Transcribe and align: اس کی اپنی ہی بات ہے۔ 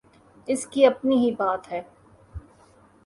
اس 0.47 0.65
کی 0.67 0.85
اپنی 0.85 1.17
ہی 1.17 1.31
بات 1.31 1.71
ہے۔ 1.71 1.81